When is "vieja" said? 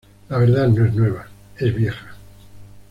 1.75-2.15